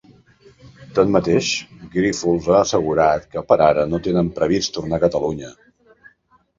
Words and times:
Tanmateix, 0.99 1.49
Grífols 1.97 2.49
ha 2.55 2.57
assegurat 2.63 3.31
que 3.37 3.47
per 3.53 3.61
ara 3.69 3.87
no 3.93 4.03
tenen 4.11 4.35
previst 4.41 4.77
tornar 4.81 5.01
a 5.03 5.07
Catalunya. 5.09 5.57